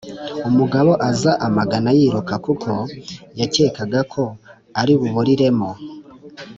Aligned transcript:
Umugabo 0.49 0.91
aza 1.09 1.31
amugana 1.45 1.89
yiruka 1.97 2.33
kuko 2.45 2.71
yakekaga 3.39 3.99
ko 4.13 4.23
aribubiriremo. 4.79 5.69